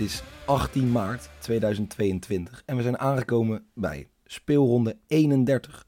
[0.00, 5.86] Het is 18 maart 2022 en we zijn aangekomen bij speelronde 31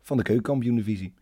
[0.00, 1.14] van de keukenkampioen-divisie.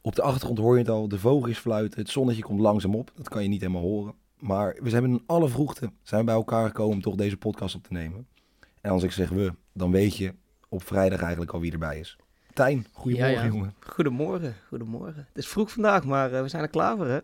[0.00, 3.12] Op de achtergrond hoor je het al, de vogeltjes fluiten, het zonnetje komt langzaam op.
[3.14, 4.14] Dat kan je niet helemaal horen.
[4.38, 7.82] Maar we zijn in alle vroegte zijn bij elkaar gekomen om toch deze podcast op
[7.82, 8.26] te nemen.
[8.80, 10.34] En als ik zeg we, dan weet je
[10.68, 12.16] op vrijdag eigenlijk al wie erbij is.
[12.52, 13.48] Tijn, goedemorgen Ja, ja.
[13.48, 13.74] jongen.
[13.80, 15.26] Goedemorgen, goedemorgen.
[15.28, 17.18] Het is vroeg vandaag, maar eh, we zijn er klaar voor, hè?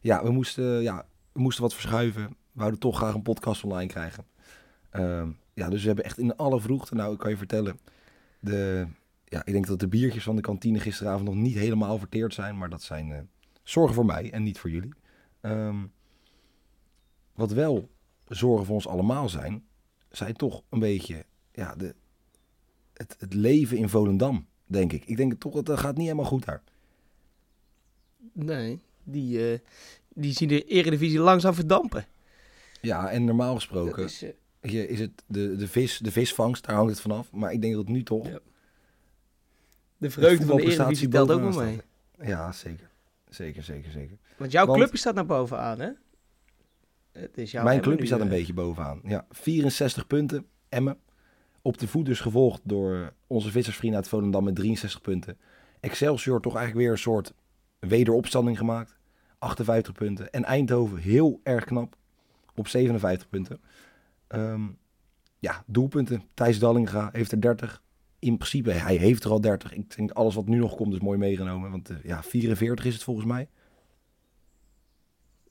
[0.00, 2.40] Ja we, moesten, ja, we moesten wat verschuiven.
[2.52, 4.24] Wouden toch graag een podcast online krijgen.
[4.90, 7.78] Ehm, ja, dus we hebben echt in alle vroegte, nou ik kan je vertellen,
[8.40, 8.86] de,
[9.24, 12.58] ja, ik denk dat de biertjes van de kantine gisteravond nog niet helemaal verteerd zijn,
[12.58, 13.18] maar dat zijn eh,
[13.62, 14.94] zorgen voor mij en niet voor jullie.
[15.40, 15.86] Ehm,
[17.34, 17.90] wat wel
[18.28, 19.64] zorgen voor ons allemaal zijn,
[20.10, 21.94] zijn toch een beetje ja, de,
[22.92, 25.04] het, het leven in Volendam, denk ik.
[25.04, 26.62] Ik denk toch dat dat gaat niet helemaal goed daar.
[28.32, 29.58] Nee, die, eh,
[30.08, 32.06] die zien de eredivisie langzaam verdampen.
[32.82, 34.22] Ja, en normaal gesproken is,
[34.60, 37.32] eh, is het de, de, vis, de visvangst, daar hangt het vanaf.
[37.32, 38.28] Maar ik denk dat nu toch...
[38.28, 38.38] Ja.
[39.96, 41.82] de vreugde van de eredivisie telt ook wel bovenaan mee.
[42.14, 42.26] staat.
[42.28, 42.90] Ja, zeker.
[43.28, 44.16] Zeker, zeker, zeker.
[44.36, 45.90] Want jouw Want- clubje staat naar bovenaan, hè?
[47.12, 49.00] Het is jouw Mijn clubje nu, staat een eh, beetje bovenaan.
[49.04, 50.98] Ja, 64 punten, Emmen.
[51.62, 55.38] Op de voet dus gevolgd door onze vissersvrienden uit Volendam met 63 punten.
[55.80, 57.34] Excelsior toch eigenlijk weer een soort
[57.78, 58.96] wederopstanding gemaakt.
[59.38, 60.30] 58 punten.
[60.30, 61.96] En Eindhoven heel erg knap
[62.54, 63.60] op 57 punten.
[64.26, 64.62] Ehm,
[65.38, 66.22] ja, doelpunten.
[66.34, 67.82] Thijs Dallinga heeft er 30.
[68.18, 69.72] In principe, hij heeft er al 30.
[69.72, 71.70] Ik denk alles wat nu nog komt is mooi meegenomen.
[71.70, 73.48] Want eh, ja, 44 is het volgens mij.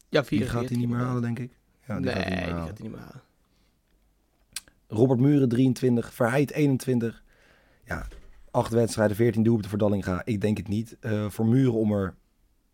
[0.10, 0.60] Ja, Die 44.
[0.60, 1.58] gaat hij niet meer halen, denk ik.
[1.88, 2.68] Ja, die nee, gaat hij niet meer die halen.
[2.68, 3.22] gaat hij niet meer halen.
[4.88, 7.24] Robert Muren 23, Verheid 21.
[7.86, 8.08] Ja,
[8.52, 10.22] acht wedstrijden, 14 doelpunten voor Dallinga.
[10.26, 10.98] Ik denk het niet.
[11.00, 12.16] Eh, voor Muren om er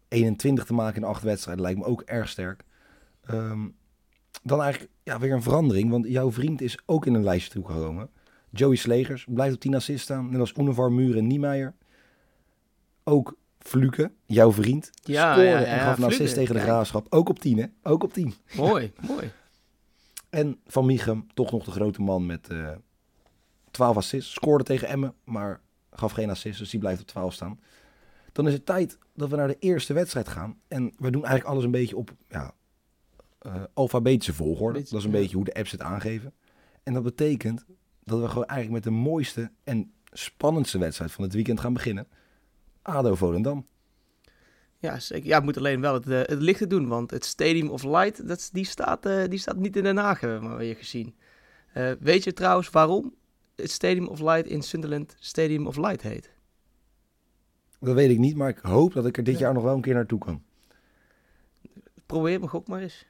[0.08, 2.64] 21 te maken in acht wedstrijden lijkt me ook erg sterk.
[3.24, 3.68] Ehm,
[4.44, 8.10] dan eigenlijk ja, weer een verandering, want jouw vriend is ook in een lijstje toegekomen.
[8.50, 11.74] Joey Slegers blijft op 10 assists staan, net als Univar, Muren en Niemeyer.
[13.04, 16.62] Ook Fluke, jouw vriend, Ja, scoorde ja, ja, en gaf een assist tegen de.
[16.62, 17.08] Graafschap.
[17.10, 17.66] Ook op 10, hè?
[17.84, 18.34] Ook op 10.
[18.56, 19.32] Mooi, mooi.
[20.30, 22.70] En Van Miechem, toch nog de grote man met eh
[23.72, 24.34] 12 assists.
[24.34, 25.62] Scoorde tegen Emmen, maar
[25.92, 27.60] gaf geen assist, dus die blijft op 12 staan.
[28.32, 30.58] Dan is het tijd dat we naar de eerste wedstrijd gaan.
[30.68, 32.54] En we doen eigenlijk alles een beetje op ja,
[33.40, 34.80] eh, alfabetische volgorde.
[34.80, 35.20] Beetje, dat is een ja.
[35.20, 36.34] beetje hoe de apps het aangeven.
[36.84, 37.66] En dat betekent
[38.04, 42.08] dat we gewoon eigenlijk met de mooiste en spannendste wedstrijd van het weekend gaan beginnen.
[42.82, 43.66] ADO Volendam.
[44.80, 45.28] Ja, zeker.
[45.28, 48.28] Ja, ik moet alleen wel het, eh, het lichte doen, want het Stadium of Light,
[48.28, 51.16] dat, die, staat, eh, die staat niet in Den Haag, hebben we maar weer gezien.
[52.00, 53.14] Weet je trouwens waarom
[53.56, 56.30] het Stadium of Light in Sunderland Stadium of Light heet?
[57.80, 59.40] Dat weet ik niet, maar ik hoop dat ik er dit Ja.
[59.40, 60.44] jaar nog wel een keer naartoe kan.
[62.06, 63.06] Probeer me gok maar eens.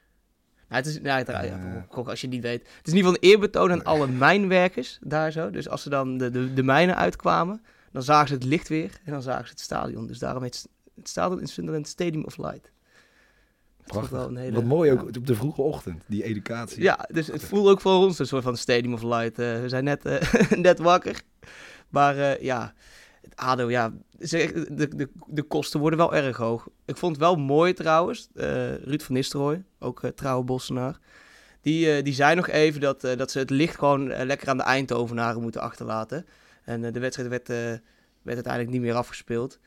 [0.68, 1.42] Nou, het is, nou, het- ja,
[1.90, 2.06] Eh.
[2.06, 2.60] als je het niet weet.
[2.76, 5.50] Het is in ieder geval een eerbetoon aan alle mijnwerkers daar zo.
[5.50, 7.62] Dus als ze dan de, de, de mijnen uitkwamen,
[7.92, 10.06] dan zagen ze het licht weer en dan zagen ze het stadion.
[10.06, 12.70] Dus daarom heet het stadion in Sunderland Stadium of Light.
[13.86, 14.10] Prachtig.
[14.10, 15.18] wel een hele- Wat mooi ook ja.
[15.18, 16.82] op de vroege ochtend, die educatie.
[16.82, 19.38] Ja, dus het voelt ook voor ons een soort van Stadium of Light.
[19.38, 21.22] Eh, we zijn net, eh, net wakker.
[21.88, 22.74] Maar ja, het
[23.38, 26.68] ADO, ja, de, de, de kosten worden wel erg hoog.
[26.84, 30.98] Ik vond het wel mooi trouwens, eh, Ruud van Nistelrooy, ook eh, trouwe Bossenaar.
[31.60, 34.62] Die, eh, die zei nog even dat, dat ze het licht gewoon lekker aan de
[34.62, 36.26] Eindhovenaren moeten achterlaten.
[36.64, 37.48] En de wedstrijd werd,
[38.22, 39.58] werd uiteindelijk niet meer afgespeeld.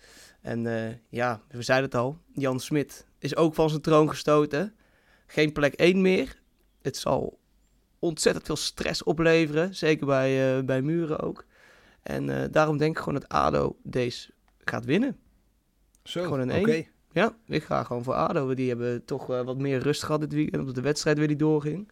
[0.42, 0.62] En
[1.10, 4.76] ja, we zeiden het al, Jan Smit is ook van zijn troon gestoten.
[5.28, 6.42] Geen plek 1 meer.
[6.82, 7.40] Het zal
[8.00, 11.46] ontzettend veel stress opleveren, zeker bij, bij Muren ook.
[12.04, 15.18] En eh, daarom denk ik gewoon dat ADO deze gaat winnen.
[16.04, 16.72] Zo, Gewoon een oké.
[16.72, 16.88] één.
[17.12, 18.54] Ja, ik ga gewoon voor ADO.
[18.54, 21.38] Die hebben toch eh, wat meer rust gehad dit weekend, omdat de wedstrijd weer die
[21.38, 21.92] doorging.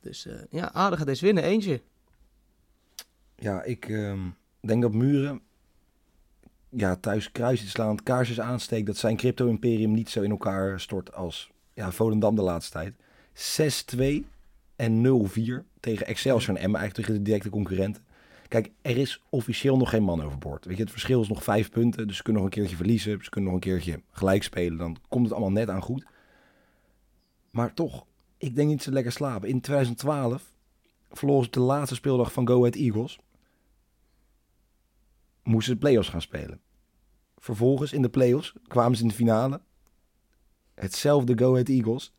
[0.00, 1.82] Dus eh, ja, ADO gaat deze winnen, eentje.
[3.36, 4.20] Ja, ik ehm,
[4.60, 5.40] denk dat Muren
[6.68, 11.50] ja, thuis kruisjes slaan, kaarsjes aansteekt, dat zijn crypto-imperium niet zo in elkaar stort als
[11.74, 12.94] ja, Volendam de laatste tijd.
[13.96, 14.24] 6-2
[14.76, 15.04] en
[15.62, 18.04] 0-4 tegen Excelsior en Emmen, eigenlijk tegen de directe concurrenten.
[18.50, 20.64] Kijk, er is officieel nog geen man overboord.
[20.64, 23.24] Weet je, het verschil is nog vijf punten, dus ze kunnen nog een keertje verliezen,
[23.24, 26.06] ze kunnen nog een keertje gelijk spelen, dan komt het allemaal net aan goed.
[27.50, 28.06] Maar toch,
[28.36, 29.48] ik denk niet zo lekker slapen.
[29.48, 30.52] In 2012
[31.10, 33.18] verloren ze de laatste speeldag van Go Ahead Eagles
[35.42, 36.60] moesten ze play-offs gaan spelen.
[37.38, 39.60] Vervolgens in de play-offs kwamen ze in de finale.
[40.74, 42.12] Hetzelfde Go Ahead Eagles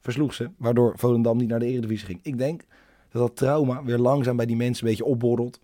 [0.00, 2.20] versloeg ze, waardoor Volendam niet naar de Eredivisie ging.
[2.22, 2.64] Ik denk
[3.14, 5.60] dat dat trauma weer langzaam bij die mensen een beetje opborrelt.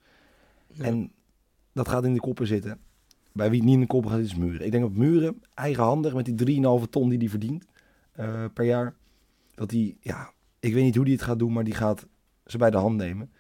[0.67, 0.85] Ja.
[0.85, 1.13] En
[1.73, 2.79] dat gaat in de koppen zitten.
[3.33, 4.65] Bij wie het niet in de koppen gaat, is Muren.
[4.65, 7.65] Ik denk dat Muren, eigenhandig met die 3,5 ton die hij verdient,
[8.13, 8.95] eh, per jaar.
[9.55, 12.07] Dat hij, ja, ik weet niet hoe hij het gaat doen, maar die gaat
[12.47, 13.31] ze bij de hand nemen.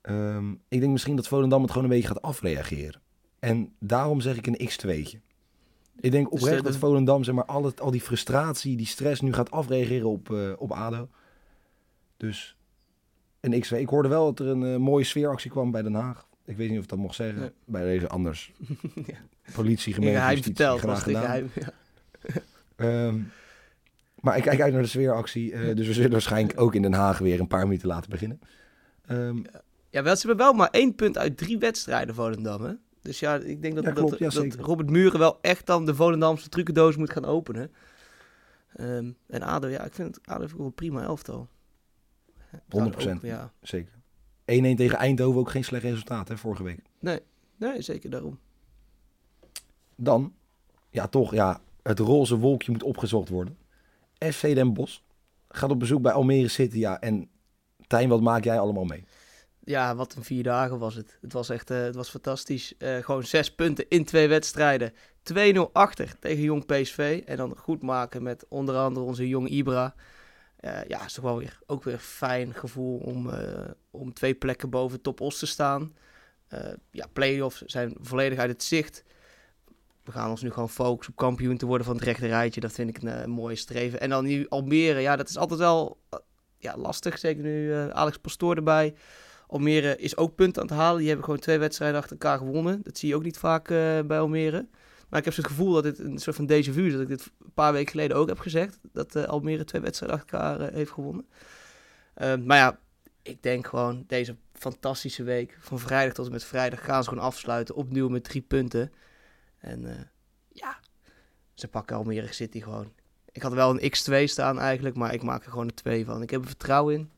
[0.00, 3.00] Ehm, ik denk misschien dat Volendam het gewoon een beetje gaat afreageren.
[3.38, 5.18] En daarom zeg ik een x2'tje.
[6.00, 9.20] Ik denk Dus oprecht dat Volendam zeg maar, al, het, al die frustratie, die stress
[9.20, 11.08] nu gaat afreageren op, eh, op ADO.
[12.16, 12.56] Dus
[13.52, 13.78] een x2.
[13.78, 16.26] Ik hoorde wel dat er een eh, mooie sfeeractie kwam bij Den Haag.
[16.44, 17.40] Ik weet niet of ik dat mocht zeggen.
[17.40, 17.50] Nee.
[17.64, 18.52] Bij deze anders.
[19.06, 19.14] Ja.
[19.54, 21.50] Politie, gemeente, justitie, verteld, graag gedaan.
[21.54, 21.72] Ja.
[22.76, 23.18] Ehm,
[24.20, 25.52] maar ik kijk uit naar de sfeeractie.
[25.52, 28.40] eh, dus we zullen waarschijnlijk ook in Den Haag weer een paar minuten laten beginnen.
[29.06, 29.36] Ehm,
[29.90, 32.62] Ja, wel, ze hebben wel maar één punt uit drie wedstrijden, Volendam.
[32.64, 32.72] Hè?
[33.02, 34.54] Dus ja, ik denk dat, Ja, klopt, dat, dat.
[34.54, 37.72] Robert Muren wel echt dan de Volendamse trucendoos moet gaan openen.
[38.76, 41.48] Ehm, en ADO, ja, ik vind het ADO ook wel prima elftal.
[42.68, 43.08] Ja, 100%.
[43.08, 43.92] ook, Ja, zeker.
[44.44, 46.78] 1-1 tegen Eindhoven ook geen slecht resultaat hè, vorige week.
[47.56, 48.38] nee, zeker daarom.
[49.96, 50.32] Dan,
[50.90, 53.56] ja toch, ja, het roze wolkje moet opgezocht worden.
[54.18, 54.98] FC Den Bosch
[55.48, 56.78] gaat op bezoek bij Almere City.
[56.78, 57.28] Ja, en
[57.86, 59.04] Tijn, wat maak jij allemaal mee?
[59.64, 61.18] Ja, wat een vier dagen was het.
[61.20, 62.76] Het was echt, eh, het was fantastisch.
[62.76, 64.92] Eh, gewoon zes punten in twee wedstrijden.
[65.22, 67.22] 2-0 achter tegen Jong PSV.
[67.26, 69.94] En dan goed maken met onder andere onze Jong Ibra.
[70.64, 74.70] Eh, ja, is toch wel weer, ook weer fijn gevoel om, eh, om twee plekken
[74.70, 75.94] boven top Os te staan.
[76.48, 79.04] Eh, ja, play-offs zijn volledig uit het zicht.
[80.04, 82.60] We gaan ons nu gewoon focussen op kampioen te worden van het rechte rijtje.
[82.60, 84.00] Dat vind ik een mooie streven.
[84.00, 85.00] En dan nu Almere.
[85.00, 86.00] Ja, dat is altijd wel
[86.58, 87.18] ja, lastig.
[87.18, 88.94] Zeker nu Alex Pastoor erbij.
[89.46, 90.98] Almere is ook punten aan het halen.
[90.98, 92.82] Die hebben gewoon twee wedstrijden achter elkaar gewonnen.
[92.82, 93.68] Dat zie je ook niet vaak
[94.06, 94.68] bij Almere.
[95.14, 96.92] Maar ik heb het gevoel dat dit een soort van déjà vu is.
[96.92, 98.78] Dat ik dit een paar weken geleden ook heb gezegd.
[98.92, 101.26] Dat eh, Almere twee wedstrijden achter elkaar eh, heeft gewonnen.
[102.14, 102.78] Eh, maar ja,
[103.22, 105.56] ik denk gewoon deze fantastische week.
[105.60, 107.74] Van vrijdag tot en met vrijdag gaan ze gewoon afsluiten.
[107.74, 108.92] Opnieuw met drie punten.
[109.58, 110.04] En eh,
[110.48, 110.78] ja,
[111.54, 112.92] ze pakken Almere City gewoon.
[113.32, 114.96] Ik had wel een x2 staan eigenlijk.
[114.96, 116.22] Maar ik maak er gewoon een 2 van.
[116.22, 117.10] Ik heb er vertrouwen in.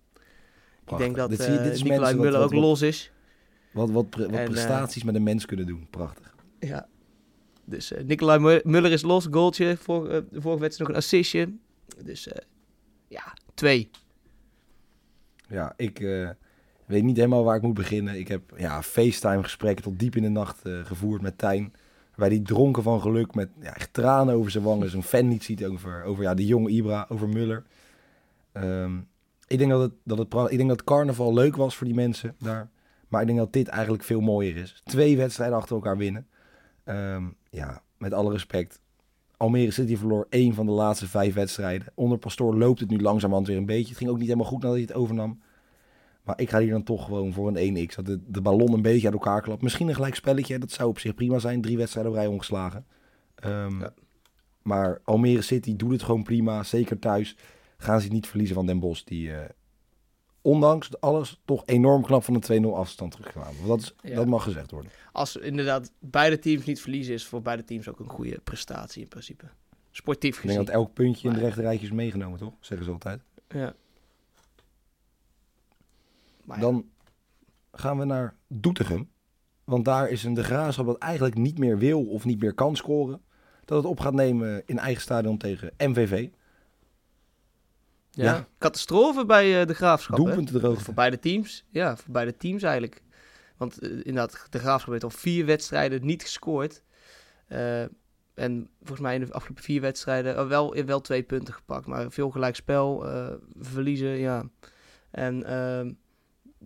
[0.87, 3.13] Ik denk dat Dit eh dit is Nicolai wat- ook los is.
[3.73, 5.87] Wat, wat, pre- wat En, prestaties met een mens kunnen doen.
[5.91, 6.35] Prachtig.
[6.61, 6.89] Ja.
[7.67, 9.77] Dus eh Nicolai Mu- Muller is los, goaltje.
[9.77, 11.53] Voor, eh, de vorige wedstrijd nog een assistje.
[12.05, 12.45] Dus eh,
[13.09, 13.91] ja, twee.
[15.49, 16.29] Ja, ik eh,
[16.87, 18.19] weet niet helemaal waar ik moet beginnen.
[18.19, 21.73] Ik heb ja, FaceTime gesprekken tot diep in de nacht eh, gevoerd met Tijn.
[22.15, 25.45] Waar die dronken van geluk met ja, echt tranen over zijn wangen zijn fan niet
[25.45, 27.65] ziet over, over ja, de jonge Ibra, over Muller.
[28.53, 28.97] Ehm,
[29.47, 32.35] ik, denk dat het, dat het, ik denk dat carnaval leuk was voor die mensen
[32.39, 32.69] daar.
[33.09, 34.83] Maar ik denk dat dit eigenlijk veel mooier is.
[34.85, 36.27] Twee wedstrijden achter elkaar winnen.
[36.87, 38.81] Ehm, ja, met alle respect.
[39.37, 41.93] Almere City verloor één van de laatste vijf wedstrijden.
[41.95, 43.89] Onder Pastoor loopt het nu langzamerhand weer een beetje.
[43.89, 45.41] Het ging ook niet helemaal goed nadat hij het overnam.
[46.23, 47.95] Maar ik ga hier dan toch gewoon voor een 1x.
[47.95, 49.63] Dat de, de ballon een beetje uit elkaar klapt.
[49.63, 50.59] Misschien een gelijk spelletje.
[50.59, 51.61] Dat zou op zich prima zijn.
[51.61, 52.87] Drie wedstrijden op rij ongeslagen.
[53.35, 53.95] Ehm, Ja.
[54.63, 56.63] Maar Almere City doet het gewoon prima.
[56.63, 57.37] Zeker thuis
[57.77, 59.05] gaan ze het niet verliezen van Den Bosch.
[59.05, 59.49] Die eh,
[60.47, 63.67] ondanks alles toch enorm knap van een 2-0 afstand terugkwamen.
[63.67, 64.15] Dat, is, Ja.
[64.15, 64.91] dat mag gezegd worden.
[65.13, 69.09] Als inderdaad beide teams niet verliezen, is voor beide teams ook een goede prestatie in
[69.09, 69.45] principe.
[69.91, 70.57] Sportief Ik gezien.
[70.57, 72.53] denk dat elk puntje in de Maar- rechte rijtje is meegenomen, toch?
[72.61, 73.21] Zeggen ze altijd.
[73.49, 73.75] Ja.
[76.45, 76.85] Maar ja, Dan
[77.73, 79.09] gaan we naar Doetinchem.
[79.65, 82.77] Want daar is een de graafschap dat eigenlijk niet meer wil of niet meer kan
[82.77, 83.21] scoren.
[83.65, 86.29] Dat het op gaat nemen in eigen stadion tegen MVV.
[88.25, 88.49] Ja.
[88.59, 90.17] Catastrofe bij eh, de Graafschap.
[90.17, 90.85] Doelpunten droogte.
[90.85, 91.65] Voor beide teams.
[91.71, 93.03] Ja, voor beide teams eigenlijk.
[93.57, 96.83] Want eh, inderdaad, de Graafschap heeft al vier wedstrijden niet gescoord.
[97.47, 97.83] Eh,
[98.35, 101.87] en volgens mij in de afgelopen vier wedstrijden oh, wel, wel twee punten gepakt.
[101.87, 103.07] Maar veel gelijkspel,
[103.59, 104.45] verliezen, ja.
[105.11, 105.93] En ehm,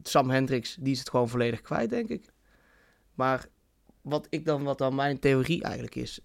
[0.02, 2.33] Sam Hendricks, die is het gewoon volledig kwijt, denk ik.
[3.14, 3.47] Maar
[4.02, 6.21] wat, ik dan, wat dan mijn theorie eigenlijk is...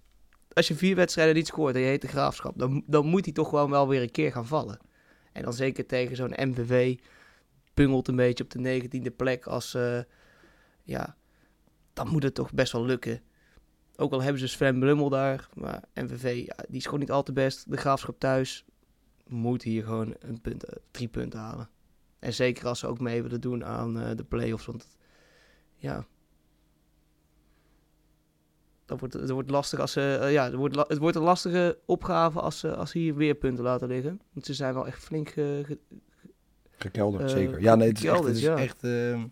[0.53, 2.57] Als je vier wedstrijden niet scoort en je heet de Graafschap...
[2.57, 4.79] dan, dan moet hij toch gewoon wel weer een keer gaan vallen.
[5.35, 6.97] En dan zeker tegen zo'n MVV
[7.73, 9.73] pungelt een beetje op de negentiende plek als...
[9.73, 9.99] eh,
[10.83, 11.17] ja,
[11.93, 13.21] dan moet het toch best wel lukken.
[13.95, 17.23] Ook al hebben ze Sven Blummel daar, maar MVV, ja, die is gewoon niet al
[17.23, 17.71] te best.
[17.71, 18.65] De Graafschap thuis
[19.27, 21.69] moet hier gewoon een punt, eh, drie punten halen.
[22.19, 24.97] En zeker als ze ook mee willen doen aan eh, de play-offs, want
[25.75, 26.05] ja...
[28.85, 31.77] Dat wordt, het wordt lastig als ze, eh, ja, het wordt, het wordt een lastige
[31.85, 34.21] opgave als ze, als ze hier weer punten laten liggen.
[34.33, 35.79] Want ze zijn wel echt flink ge- ge-
[36.77, 37.61] Gekelderd, Eh, zeker.
[37.61, 38.23] Ja, nee, het is echt...
[38.23, 38.55] Het is ja.
[38.57, 39.25] echt ehm,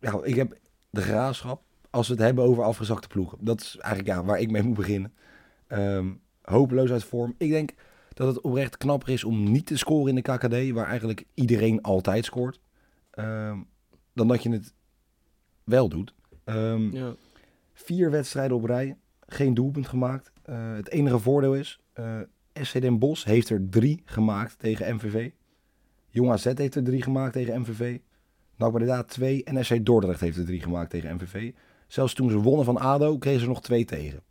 [0.00, 0.58] ja, ik heb
[0.90, 3.38] de graafschap, als we het hebben over afgezakte ploegen.
[3.40, 5.14] Dat is eigenlijk ja, waar ik mee moet beginnen.
[5.66, 6.12] Ehm,
[6.42, 7.34] hopeloos uit vorm.
[7.38, 7.70] Ik denk
[8.14, 11.82] dat het oprecht knapper is om niet te scoren in de KKD, waar eigenlijk iedereen
[11.82, 12.60] altijd scoort.
[13.10, 13.58] Ehm,
[14.12, 14.72] dan dat je het
[15.64, 16.14] wel doet.
[16.92, 17.14] Ja.
[17.84, 18.96] Vier wedstrijden op rij,
[19.26, 20.32] geen doelpunt gemaakt.
[20.42, 22.18] Eh, het enige voordeel is, eh,
[22.52, 25.30] SC Den Bosch heeft er drie gemaakt tegen MVV.
[26.08, 27.98] Jong AZ heeft er drie gemaakt tegen MVV.
[28.56, 31.52] NAC Breda twee en SC Dordrecht heeft er drie gemaakt tegen MVV.
[31.86, 34.22] Zelfs toen ze wonnen van ADO kregen ze nog twee tegen.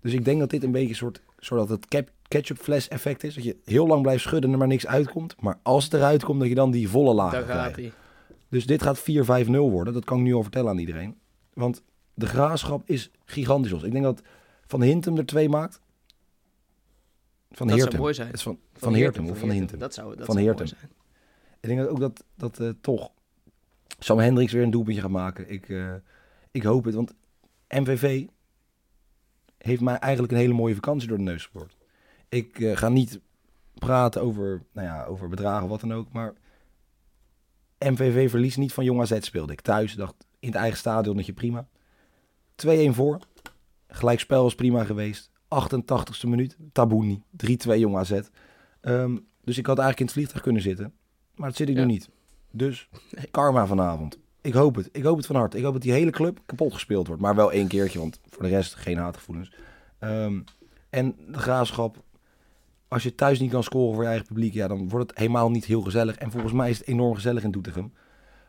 [0.00, 3.24] Dus ik denk dat dit een beetje een soort, zodat het cap, ketchup fles effect
[3.24, 3.34] is.
[3.34, 5.40] Dat je heel lang blijft schudden en er maar niks uitkomt.
[5.40, 7.94] Maar als het eruit komt, dat je dan die volle laag krijgt.
[8.48, 9.92] Dus dit gaat 4-5-0 worden.
[9.92, 11.16] Dat kan ik nu al vertellen aan iedereen.
[11.54, 11.82] Want
[12.20, 13.70] de graafschap is gigantisch.
[13.70, 13.82] los.
[13.82, 14.22] Ik denk dat
[14.66, 15.80] Van Hintem er twee maakt.
[17.50, 18.26] Van Dat zou mooi zijn.
[18.26, 19.78] Het is van, van, Heertem of van Hintem.
[19.78, 20.66] Dat zou, dat Van zou Heertem.
[20.66, 20.92] mooi zijn.
[21.60, 23.10] Ik denk dat ook dat, dat eh, toch
[23.98, 25.50] Sam Hendricks weer een doelpuntje gaat maken.
[25.50, 25.94] Ik, eh,
[26.50, 27.14] ik hoop het, want
[27.68, 28.26] MVV
[29.58, 31.76] heeft mij eigenlijk een hele mooie vakantie door de neus geboord.
[32.28, 33.20] Ik eh, ga niet
[33.74, 36.34] praten over, nou ja, over bedragen, wat dan ook, maar
[37.78, 39.60] MVV verliest niet van Jong AZ speelde ik.
[39.60, 41.68] Thuis dacht in het eigen stadion dat je prima.
[42.66, 43.18] 2-1 voor.
[43.88, 45.30] Gelijkspel was prima geweest.
[45.48, 46.56] 88ste minuut.
[46.72, 47.20] Taboe niet.
[47.66, 48.20] 3-2 Jong AZ.
[48.80, 50.92] Ehm, dus ik had eigenlijk in het vliegtuig kunnen zitten.
[51.34, 51.80] Maar dat zit ik Ja.
[51.80, 52.08] nu niet.
[52.50, 52.88] Dus
[53.30, 54.18] karma vanavond.
[54.40, 54.88] Ik hoop het.
[54.92, 55.56] Ik hoop het van harte.
[55.58, 57.22] Ik hoop dat die hele club kapot gespeeld wordt.
[57.22, 59.52] Maar wel één keertje, want voor de rest geen haatgevoelens.
[59.98, 60.40] Ehm,
[60.90, 62.02] en de graafschap.
[62.88, 65.50] Als je thuis niet kan scoren voor je eigen publiek, ja, dan wordt het helemaal
[65.50, 66.16] niet heel gezellig.
[66.16, 67.92] En volgens mij is het enorm gezellig in Doetinchem.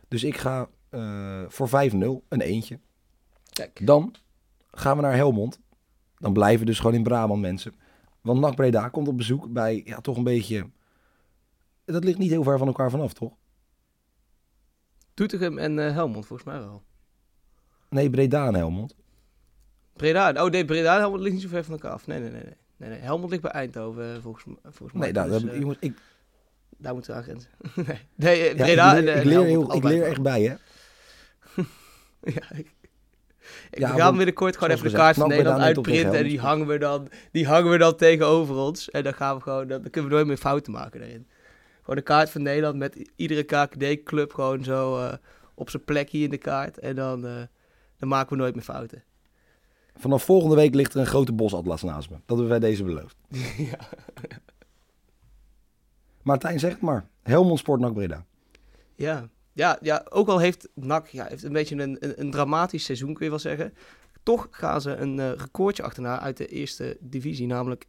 [0.08, 2.80] Dus ik ga eh, voor 5-0, een eentje.
[3.54, 3.86] Kijk.
[3.86, 4.16] Dan
[4.72, 5.60] gaan we naar Helmond.
[6.18, 7.74] Dan blijven we dus gewoon in Brabant mensen.
[8.22, 10.70] Want NAC Breda komt op bezoek bij, ja, toch een beetje...
[11.86, 13.34] Dat ligt niet heel ver van elkaar vanaf, toch?
[15.14, 16.84] Doetinchem en eh, Helmond, volgens mij wel.
[17.90, 18.96] Nee, Breda en Helmond.
[19.94, 22.08] Breda, oh nee, Breda en Helmond ligt niet zo ver van elkaar af.
[22.08, 22.44] Nee, nee, nee.
[22.44, 22.54] nee.
[22.78, 23.00] nee, nee.
[23.00, 25.02] Helmond ligt bij Eindhoven, eh, volgens, m- volgens mij.
[25.02, 25.98] Nee, daar, Dus, eh, jongens, ik,
[26.78, 27.50] daar moeten we aan grenzen.
[27.76, 30.22] nee, nee eh, ja, Breda ik leer, en, eh, ik leer, heel, ik leer echt
[30.22, 30.56] bij, hè?
[32.34, 32.74] Ja, ik,
[33.70, 36.78] ik Ja, want, binnenkort gewoon even de kaart van Nederland uitprinten en die hangen, we
[36.78, 38.90] dan, die hangen we dan tegenover ons.
[38.90, 41.28] En dan gaan we gewoon, dan, dan kunnen we nooit meer fouten maken daarin.
[41.80, 45.14] Gewoon de kaart van Nederland met iedere KKD-club gewoon zo eh,
[45.54, 46.80] op zijn plekje in de kaart.
[46.80, 47.42] En dan, eh,
[47.98, 49.04] dan maken we nooit meer fouten.
[49.96, 52.16] Vanaf volgende week ligt er een grote bosatlas naast me.
[52.26, 53.16] Dat hebben wij deze beloofd.
[53.72, 53.80] ja.
[56.22, 57.08] Martijn, zeg het maar.
[57.24, 58.26] Helmond Sport NAC Breda.
[58.96, 59.30] Ja.
[59.54, 63.14] Ja, ja, ook al heeft NAC ja, heeft een beetje een, een, een dramatisch seizoen,
[63.14, 63.74] kun je wel zeggen.
[64.24, 67.48] Toch gaan ze een eh, recordje achterna uit de eerste divisie.
[67.48, 67.88] Namelijk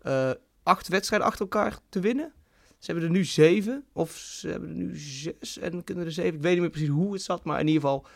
[0.00, 0.30] eh,
[0.62, 2.32] acht wedstrijden achter elkaar te winnen.
[2.78, 6.34] Ze hebben er nu zeven, of ze hebben er nu zes en kunnen er zeven.
[6.34, 8.06] Ik weet niet meer precies hoe het zat, maar in ieder geval...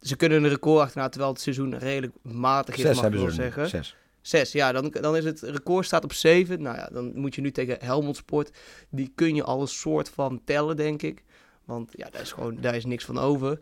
[0.00, 3.28] Ze kunnen een record achterna, terwijl het seizoen redelijk matig is, Zes mag ik wel
[3.28, 3.68] ze zeggen.
[3.68, 3.96] Zes.
[4.20, 6.62] Zes, ja, dan, dan is het record staat op zeven.
[6.62, 8.50] Nou ja, dan moet je nu tegen Helmond Sport.
[8.90, 11.24] Die kun je al een soort van tellen, denk ik.
[11.70, 13.58] Want ja, daar is gewoon daar is niks van over.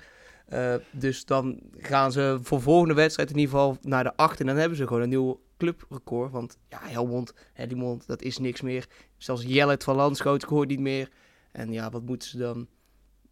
[0.47, 4.41] Eh, dus dan gaan ze voor volgende wedstrijd in ieder geval naar de acht.
[4.41, 6.33] En dan hebben ze gewoon een nieuw clubrecord.
[6.33, 8.87] Want ja, Helmond, Helmond, dat is niks meer.
[9.17, 11.09] Zelfs Jellet van Landschoot scoort niet meer.
[11.53, 12.67] En ja, wat moeten ze dan?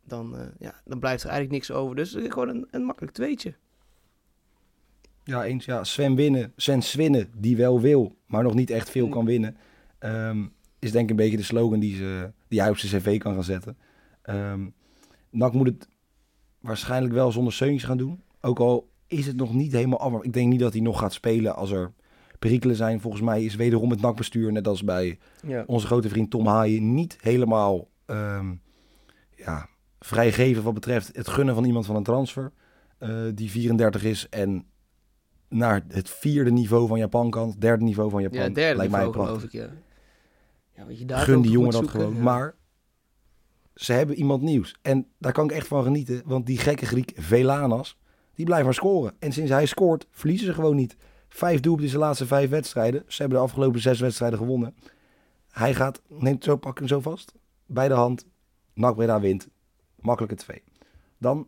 [0.04, 1.96] Dan, eh, ja, dan blijft er eigenlijk niks over.
[1.96, 3.54] Dus gewoon een, een makkelijk tweetje.
[5.24, 5.64] Ja, eens.
[5.64, 6.52] Ja, Sven winnen.
[6.56, 9.56] Sven Swinnen, die wel wil, maar nog niet echt veel kan winnen.
[9.98, 10.44] ehm,
[10.78, 13.34] is denk ik een beetje de slogan die, ze, die hij op zijn cv kan
[13.34, 13.76] gaan zetten.
[14.26, 14.66] Ehm
[15.30, 15.88] NAC moet het
[16.60, 18.22] waarschijnlijk wel zonder Seuntjes gaan doen.
[18.40, 20.22] Ook al is het nog niet helemaal af.
[20.22, 21.92] Ik denk niet dat hij nog gaat spelen als er
[22.38, 23.00] perikelen zijn.
[23.00, 25.64] Volgens mij is wederom het NAC-bestuur, net als bij Ja.
[25.66, 28.54] onze grote vriend Tom Haaien, niet helemaal ehm,
[29.36, 29.68] ja,
[29.98, 32.52] vrijgeven wat betreft het gunnen van iemand van een transfer.
[32.98, 34.64] eh, die 34 is en
[35.48, 37.48] naar het vierde niveau van Japan kan.
[37.48, 38.38] Het derde niveau van Japan.
[38.38, 39.68] Ja, derde Lijkt niveau mij geloof ik, ja.
[40.74, 42.14] ja weet je, daar Gun die jongen dat gewoon.
[42.14, 42.22] ja.
[42.22, 42.54] Maar
[43.76, 44.76] ze hebben iemand nieuws.
[44.82, 46.22] En daar kan ik echt van genieten.
[46.24, 47.98] Want die gekke Griek Velanas,
[48.34, 49.14] die blijft maar scoren.
[49.18, 50.96] En sinds hij scoort, verliezen ze gewoon niet.
[51.28, 53.04] Vijf doelpunten in de laatste vijf wedstrijden.
[53.06, 54.74] Ze hebben de afgelopen zes wedstrijden gewonnen.
[55.50, 57.32] Hij gaat, neemt zo, pak hem zo vast.
[57.66, 58.26] Bij de hand.
[58.74, 59.48] NAC wint.
[60.00, 60.62] Makkelijke twee.
[61.18, 61.46] Dan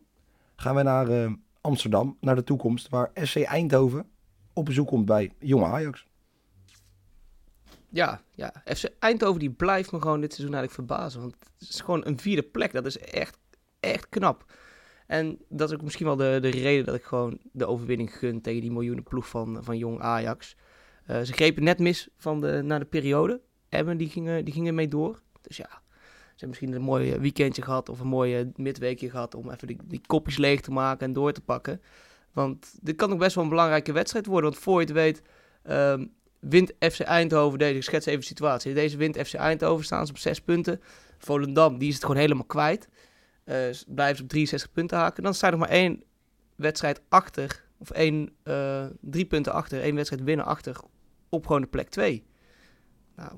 [0.55, 1.31] gaan we naar eh,
[1.61, 2.89] Amsterdam, naar de toekomst.
[2.89, 4.05] Waar SC Eindhoven
[4.53, 6.07] op bezoek komt bij jonge Ajax.
[7.89, 8.53] Ja, ja.
[8.65, 11.21] FC Eindhoven die blijft me gewoon dit seizoen eigenlijk verbazen.
[11.21, 12.71] Want het is gewoon een vierde plek.
[12.71, 13.37] Dat is echt,
[13.79, 14.45] echt knap.
[15.07, 18.41] En dat is ook misschien wel de, de reden dat ik gewoon de overwinning gun
[18.41, 20.55] tegen die miljoenen ploeg van, van jong Ajax.
[21.05, 23.41] Eh, ze grepen net mis van de, naar de periode.
[23.69, 25.21] Emmen die gingen, die gingen mee door.
[25.41, 29.49] Dus ja, ze hebben misschien een mooi weekendje gehad of een mooi midweekje gehad om
[29.49, 31.81] even die, die kopjes leeg te maken en door te pakken.
[32.33, 34.49] Want dit kan ook best wel een belangrijke wedstrijd worden.
[34.49, 35.21] Want voor je het weet,
[35.63, 36.05] ehm,
[36.39, 37.75] wint FC Eindhoven deze.
[37.75, 38.73] Ik schets even de situatie.
[38.73, 40.81] Deze wint FC Eindhoven, staan ze op zes punten.
[41.17, 42.87] Volendam, die is het gewoon helemaal kwijt.
[43.43, 43.55] Eh,
[43.87, 45.23] blijven ze op 63 punten haken.
[45.23, 46.03] Dan staat er nog maar één
[46.55, 47.63] wedstrijd achter.
[47.77, 49.81] Of één, eh, drie punten achter.
[49.81, 50.77] één wedstrijd winnen achter.
[51.29, 52.23] Op gewoon de plek 2.
[53.15, 53.31] Nou,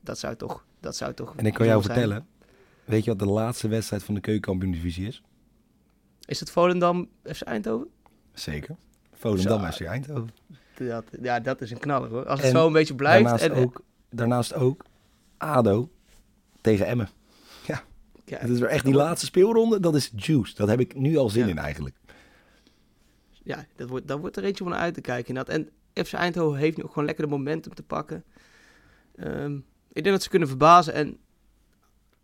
[0.00, 1.36] dat zou toch, dat zou toch.
[1.36, 1.94] En ik kan jou zijn.
[1.94, 2.26] vertellen,
[2.84, 5.22] weet je wat de laatste wedstrijd van de keukenkampioen-divisie is?
[6.24, 7.88] Is het Volendam FC Eindhoven?
[8.32, 8.76] Zeker.
[9.12, 9.72] Volendam.
[9.72, 10.30] FC Eindhoven.
[10.78, 12.26] Dat, ja, dat is een knaller hoor.
[12.26, 13.22] Als het En zo een beetje blijft.
[13.28, 13.80] Daarnaast, En, ook,
[14.10, 14.84] daarnaast ook
[15.36, 15.90] ADO
[16.60, 17.08] tegen Emmen.
[17.66, 17.82] ja,
[18.24, 20.54] Het is weer echt die laatste speelronde, dat is juice.
[20.54, 21.50] Dat heb ik nu al zin Ja.
[21.50, 21.96] in eigenlijk.
[23.42, 25.28] ja, dat wordt, dat wordt er eentje om naar uit te kijken.
[25.28, 25.54] Inderdaad.
[25.94, 28.24] En FC Eindhoven heeft nu ook gewoon lekker de momentum te pakken.
[29.16, 29.54] Ehm,
[29.92, 30.92] ik denk dat ze kunnen verbazen.
[30.94, 31.18] En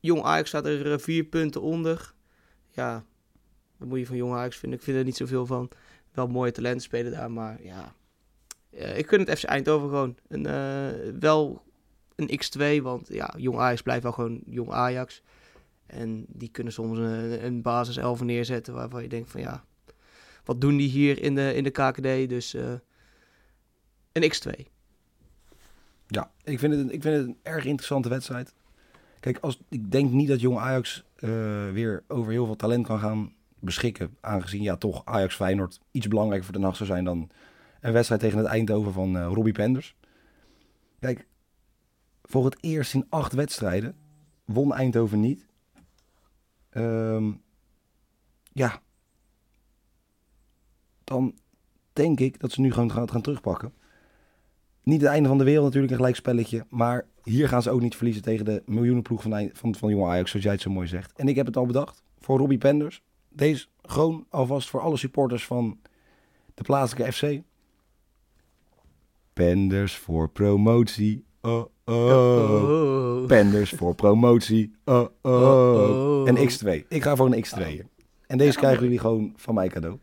[0.00, 2.12] Jong Ajax staat er eh, vier punten onder.
[2.70, 3.04] Ja,
[3.76, 4.78] wat moet je van Jong Ajax vinden?
[4.78, 5.70] Ik vind er niet zoveel van.
[6.12, 7.94] Wel mooie talenten spelen daar, maar ja.
[8.72, 10.16] Ik gun het FC Eindhoven gewoon.
[10.28, 11.62] Een, eh, wel
[12.16, 15.22] een X2, want ja, Jong Ajax blijft wel gewoon Jong Ajax.
[15.86, 19.64] En die kunnen soms een, een basis 11 neerzetten waarvan je denkt van ja,
[20.44, 22.28] wat doen die hier in de, in de KKD?
[22.28, 22.72] Dus eh,
[24.12, 24.62] een X2.
[26.06, 28.54] Ja, ik vind, het, een- ik vind het een erg interessante wedstrijd.
[29.20, 31.30] Kijk, als, ik denk niet dat jong Ajax eh,
[31.70, 34.16] weer over heel veel talent kan gaan beschikken.
[34.20, 37.30] Aangezien ja, toch Ajax Feyenoord iets belangrijker voor de nacht zou zijn dan
[37.82, 39.96] een wedstrijd tegen het Eindhoven van eh Robbie Penders.
[40.98, 41.26] Kijk,
[42.22, 43.94] voor het eerst in acht wedstrijden
[44.44, 45.46] won Eindhoven niet.
[46.70, 47.32] Ehm,
[48.52, 48.82] ja,
[51.04, 51.34] dan
[51.92, 53.74] denk ik dat ze nu gewoon gaan, gaan terugpakken.
[54.82, 56.66] Niet het einde van de wereld natuurlijk, een gelijkspelletje.
[56.68, 60.30] Maar hier gaan ze ook niet verliezen tegen de miljoenenploeg van, van, van Jong Ajax,
[60.30, 61.12] zoals jij het zo mooi zegt.
[61.12, 63.02] En ik heb het al bedacht voor Robbie Penders.
[63.28, 65.80] Deze gewoon alvast voor alle supporters van
[66.54, 67.42] de plaatselijke FC.
[69.32, 71.24] Penders voor promotie.
[71.40, 71.94] Oh, oh.
[71.94, 73.26] Oh.
[73.26, 74.74] Penders voor promotie.
[74.84, 76.28] Oh, oh.
[76.28, 76.86] En X2.
[76.88, 77.86] Ik ga voor een X2.
[78.26, 79.98] En deze krijgen jullie gewoon van mij cadeau.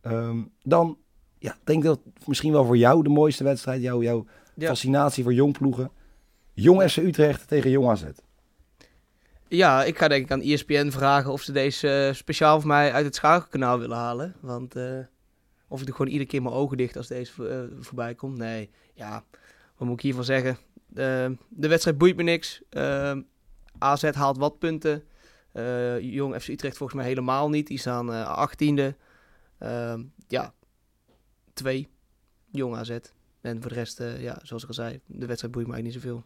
[0.00, 0.98] Ehm, dan,
[1.38, 3.82] ja, denk dat misschien wel voor jou de mooiste wedstrijd.
[3.82, 4.66] Jouw, Ja.
[4.66, 5.90] fascinatie voor jong ploegen.
[6.54, 8.04] Jong FC Utrecht tegen Jong AZ.
[9.48, 12.92] Ja, ik ga denk ik aan ESPN vragen of ze deze eh, speciaal voor mij
[12.92, 14.34] uit het schakelkanaal willen halen.
[14.40, 14.98] Want eh,
[15.70, 18.38] of ik doe gewoon iedere keer mijn ogen dicht als deze eh, voorbij komt.
[18.38, 19.24] Nee, ja,
[19.76, 20.56] wat moet ik hiervan zeggen?
[20.94, 22.62] Eh, de wedstrijd boeit me niks.
[22.70, 23.16] Eh,
[23.78, 25.02] AZ haalt wat punten.
[25.52, 27.66] Eh, Jong FC Utrecht volgens mij helemaal niet.
[27.66, 28.96] Die staan eh, achttiende.
[29.58, 30.54] Eh, ja,
[31.52, 31.88] twee.
[32.50, 32.98] Jong AZ.
[33.40, 36.12] En voor de rest, ja, zoals ik al zei, de wedstrijd boeit me eigenlijk niet
[36.12, 36.24] zoveel.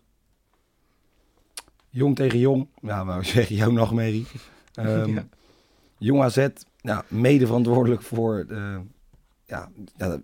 [1.88, 2.68] Jong tegen Jong.
[2.82, 4.26] Ja, ik zeggen, jouw nachtmerrie.
[4.74, 5.28] Ehm Ja.
[5.98, 6.48] Jong AZ,
[6.80, 8.44] ja, mede verantwoordelijk voor...
[8.48, 8.78] eh,
[9.46, 9.70] ja,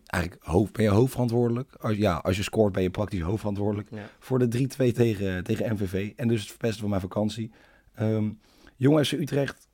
[0.06, 1.74] eigenlijk hoofd, ben je hoofdverantwoordelijk.
[1.74, 3.88] Als, ja, als je scoort ben je praktisch hoofdverantwoordelijk.
[3.90, 4.08] Ja.
[4.18, 6.12] voor de 3-2 tegen, tegen MVV.
[6.16, 7.50] En dus het verpesten van mijn vakantie.
[7.94, 8.28] Ehm
[8.80, 9.68] Jong FC Utrecht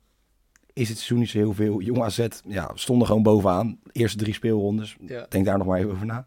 [0.73, 1.81] is het seizoen niet zo heel veel.
[1.81, 3.79] Jong AZ ja, stonden gewoon bovenaan.
[3.91, 4.97] Eerste drie speelrondes.
[4.99, 5.25] Ja.
[5.29, 6.25] Denk daar nog maar even over na.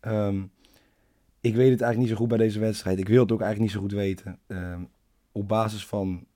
[0.00, 0.42] Ehm,
[1.40, 2.98] ik weet het eigenlijk niet zo goed bij deze wedstrijd.
[2.98, 4.38] Ik wil het ook eigenlijk niet zo goed weten.
[4.46, 4.82] Ehm,
[5.32, 6.26] op basis van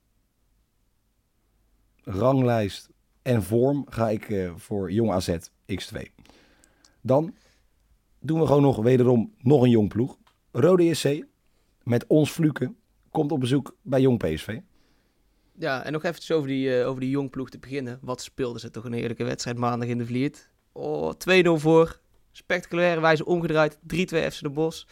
[1.96, 2.88] ranglijst
[3.22, 6.21] en vorm ga ik eh, voor Jong AZ X2.
[7.02, 7.34] Dan
[8.18, 10.18] doen we gewoon nog wederom nog een jong ploeg.
[10.52, 11.24] Rode JC
[11.82, 12.76] met ons Fluken
[13.10, 14.58] komt op bezoek bij Jong PSV.
[15.58, 17.98] Ja, en nog eventjes over die, eh, over die jongploeg te beginnen.
[18.02, 20.48] Wat speelden ze toch een heerlijke wedstrijd maandag in de Vliert.
[20.72, 22.00] Oh, 2-0 voor.
[22.32, 23.78] Spectaculaire wijze omgedraaid.
[23.86, 24.86] 3-2 FC de Bos.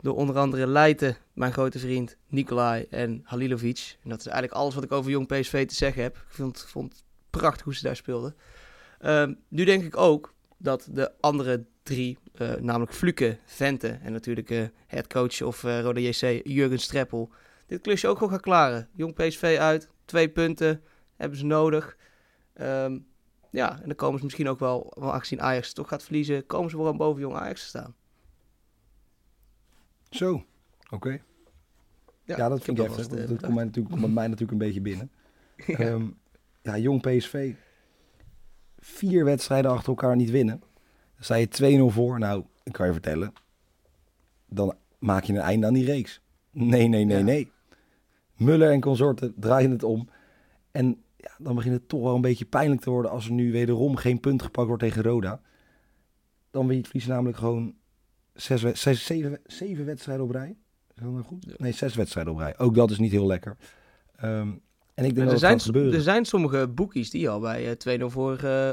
[0.00, 3.98] Door onder andere Leijten, mijn grote vriend, Nicolai en Halilovic.
[4.02, 6.16] En dat is eigenlijk alles wat ik over jong PSV te zeggen heb.
[6.16, 8.34] Ik vond, vond prachtig hoe ze daar speelden.
[8.98, 14.50] Ehm, nu denk ik ook dat de andere drie, eh, namelijk Fluke, Vente en natuurlijk
[14.50, 17.30] eh headcoach of eh Rode JC, Jurgen Streppel,
[17.66, 18.88] dit klusje ook gewoon gaan klaren.
[18.92, 20.82] Jong PSV uit, twee punten
[21.16, 21.96] hebben ze nodig.
[22.52, 22.98] Ehm,
[23.50, 26.70] ja, en dan komen ze misschien ook wel, wel aangezien Ajax toch gaat verliezen, komen
[26.70, 27.94] ze wel boven Jong Ajax te staan.
[30.10, 30.44] Zo,
[30.90, 31.20] oké.
[32.24, 33.06] Ja, dat vind ik heftig.
[33.06, 35.10] eh, Dat, dat komt, mij natuurlijk, komt bij mij natuurlijk een beetje binnen.
[35.66, 35.78] Ja.
[35.78, 36.06] Ehm,
[36.62, 37.54] ja, Jong PSV.
[38.88, 40.60] Vier wedstrijden achter elkaar niet winnen.
[41.14, 41.48] Dan sta je
[41.90, 42.18] 2-0 voor.
[42.18, 43.32] Nou, ik kan je vertellen.
[44.48, 46.20] Dan maak je een einde aan die reeks.
[46.50, 47.22] Nee, nee, nee, Ja.
[47.22, 47.50] nee.
[48.36, 50.08] Muller en consorten draaien het om.
[50.70, 53.52] En ja, dan begint het toch wel een beetje pijnlijk te worden als er nu
[53.52, 55.40] wederom geen punt gepakt wordt tegen Roda.
[56.50, 57.74] Dan win je namelijk gewoon
[58.34, 60.56] zes, zes, zeven, zeven wedstrijden op rij.
[60.94, 61.58] Is dat nou goed?
[61.58, 62.58] Nee, zes wedstrijden op rij.
[62.58, 63.56] Ook dat is niet heel lekker.
[64.16, 64.52] Ehm,
[64.98, 65.92] en ik denk er, zijn, gebeuren.
[65.94, 68.70] er zijn sommige boekies die al bij eh, 2-0 voor, eh,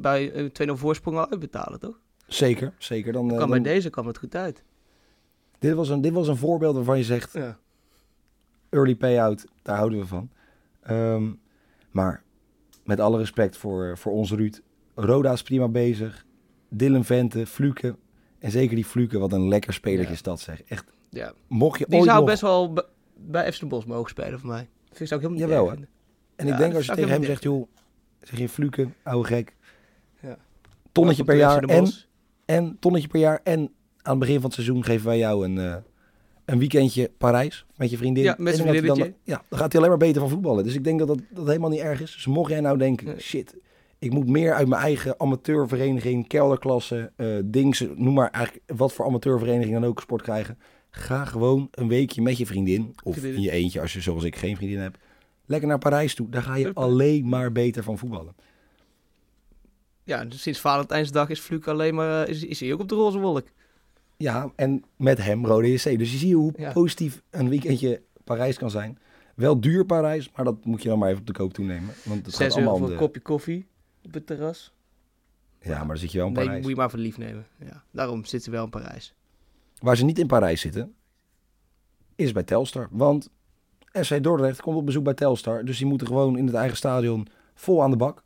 [0.00, 2.00] bij 2-0 voorsprong al uitbetalen, toch?
[2.26, 3.12] Zeker, zeker.
[3.12, 4.62] Dan, kan dan- bij deze kwam het goed uit.
[5.58, 7.58] dit, was een, dit was een voorbeeld waarvan je zegt, Ja.
[8.70, 10.30] early payout, daar houden we van.
[10.82, 11.32] Ehm,
[11.90, 12.22] maar
[12.84, 14.60] met alle respect voor, voor ons Ruud.
[14.94, 16.24] Roda is prima bezig.
[16.68, 17.96] Dylan Vente, Fluke.
[18.38, 20.12] En zeker die Fluke, wat een lekker spelertje Ja.
[20.14, 20.62] is dat zeg.
[20.62, 21.32] Echt Ja.
[21.48, 22.28] Mocht je Die ooit zou nog...
[22.28, 22.74] best wel
[23.18, 24.68] bij FC de Bos mogen spelen voor mij.
[24.92, 25.70] Vind ik ik helemaal niet Jawel.
[26.36, 27.68] En ik denk dat als je tegen hem zegt, joh,
[28.20, 29.54] zeg je fluken, ouwe gek.
[30.20, 30.36] Ja.
[30.92, 31.88] Tonnetje per jaar en,
[32.44, 33.58] en tonnetje per jaar en
[34.02, 35.76] aan het begin van het seizoen geven wij jou een, eh,
[36.44, 38.24] een weekendje Parijs met je vriendin.
[38.24, 39.32] Ja, met zijn dan gaat hij dan- vriendinnetje.
[39.32, 40.64] Ja, dan gaat hij alleen maar beter van voetballen.
[40.64, 42.12] Dus ik denk dat dat, dat helemaal niet erg is.
[42.12, 43.20] Dus mocht jij nou denken, Nee.
[43.20, 43.56] shit,
[43.98, 49.04] ik moet meer uit mijn eigen amateurvereniging, kelderklasse, eh dings, noem maar eigenlijk wat voor
[49.04, 50.58] amateurvereniging dan ook sport krijgen.
[50.98, 54.36] Ga gewoon een weekje met je vriendin, of in je eentje als je zoals ik
[54.36, 54.98] geen vriendin heb,
[55.46, 56.28] lekker naar Parijs toe.
[56.28, 58.34] Daar ga je alleen maar beter van voetballen.
[60.04, 62.94] Ja, dus sinds Valentijnsdag is Fluke alleen maar, eh, is, is hij ook op de
[62.94, 63.46] roze wolk.
[64.16, 65.98] Ja, en met hem Rode JC.
[65.98, 66.72] Dus je ziet hoe Ja.
[66.72, 68.98] positief een weekendje Parijs kan zijn.
[69.34, 71.94] Wel duur Parijs, maar dat moet je dan maar even op de koop toenemen.
[72.04, 72.92] Want het gaat Zes allemaal euro voor de...
[72.92, 73.66] een kopje koffie
[74.04, 74.72] op het terras.
[75.60, 76.60] Ja, maar dan zit je wel in Nee, Parijs.
[76.62, 77.46] moet je maar voor lief nemen.
[77.64, 79.14] Ja, daarom zit ze wel in Parijs.
[79.80, 80.94] Waar ze niet in Parijs zitten,
[82.14, 82.88] is bij Telstar.
[82.90, 83.30] Want
[83.92, 85.64] SC Dordrecht komt op bezoek bij Telstar.
[85.64, 88.22] Dus die moeten gewoon in het eigen stadion vol aan de bak.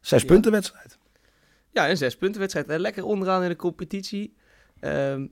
[0.00, 0.28] Zes Ja.
[0.28, 0.98] punten wedstrijd.
[1.70, 2.68] Ja, een zes punten wedstrijd.
[2.68, 4.34] En lekker onderaan in de competitie.
[4.80, 5.26] Ehm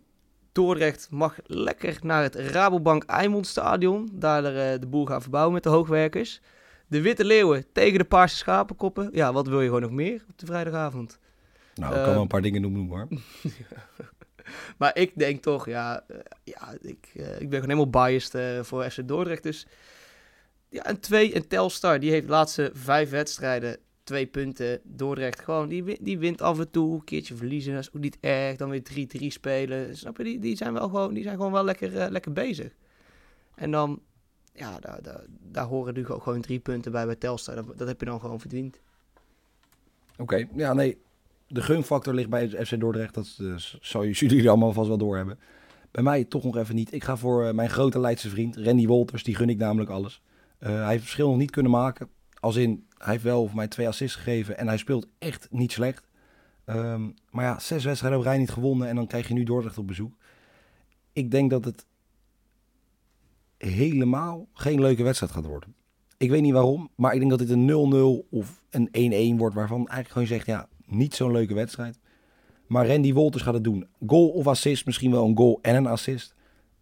[0.53, 4.09] Dordrecht mag lekker naar het Rabobank Eimond Stadion.
[4.13, 6.41] Daar eh, de boel gaan verbouwen met de hoogwerkers.
[6.87, 9.09] De Witte Leeuwen tegen de Paarse Schapenkoppen.
[9.13, 11.19] Ja, wat wil je gewoon nog meer op de vrijdagavond?
[11.75, 13.09] Nou, ik kan wel een paar dingen noemen hoor.
[14.79, 18.63] Maar ik denk toch, ja, eh, ja ik, eh, ik ben gewoon helemaal biased eh,
[18.63, 19.43] voor FC Dordrecht.
[19.43, 19.67] Dus
[20.69, 24.81] ja, een 2 en Telstar, die heeft de laatste vijf wedstrijden twee punten.
[24.83, 28.19] Dordrecht gewoon, die, die wint af en toe, een keertje verliezen, dat is ook niet
[28.21, 28.57] erg.
[28.57, 28.83] Dan weer
[29.21, 30.25] 3-3 spelen, snap je?
[30.25, 32.73] Die, die zijn wel gewoon, die zijn gewoon wel lekker, lekker bezig.
[33.55, 34.01] En dan,
[34.53, 37.55] ja, daar, daar, daar horen nu gewoon drie punten bij bij Telstar.
[37.55, 38.81] Dat, dat heb je dan gewoon verdiend.
[40.19, 40.99] Oké, ja nee.
[41.55, 43.15] De gunfactor ligt bij FC Dordrecht.
[43.15, 45.39] Dat eh, zou je jullie allemaal vast wel doorhebben.
[45.91, 46.93] Bij mij toch nog even niet.
[46.93, 49.23] Ik ga voor eh, mijn grote Leidse vriend, Randy Wolters.
[49.23, 50.23] Die gun ik namelijk alles.
[50.59, 52.09] Eh, hij heeft verschil nog niet kunnen maken.
[52.41, 54.59] Als in, hij heeft wel voor mij twee assists gegeven.
[54.59, 56.09] En hij speelt echt niet slecht.
[56.65, 58.89] Ehm, maar ja, zes wedstrijden op rij niet gewonnen.
[58.89, 60.15] En dan krijg je nu Dordrecht op bezoek.
[61.13, 61.87] Ik denk dat het
[63.59, 65.75] helemaal geen leuke wedstrijd gaat worden.
[66.17, 69.55] Ik weet niet waarom, maar ik denk dat dit een 0-0 of een 1-1 wordt.
[69.55, 71.99] Waarvan eigenlijk gewoon zegt, ja, niet zo'n leuke wedstrijd.
[72.67, 73.87] Maar Randy Wolters gaat het doen.
[74.07, 76.35] Goal of assist, misschien wel een goal en een assist.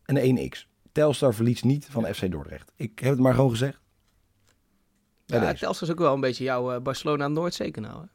[0.05, 0.67] En een 1x.
[0.93, 2.73] Telstar verliest niet van FC Dordrecht.
[2.77, 3.81] Ik heb het maar gewoon gezegd.
[5.27, 5.59] Bij Ja, deze.
[5.65, 8.01] Telstar is ook wel een beetje jouw eh, Barcelona Noord zeker nou.
[8.03, 8.07] Hè?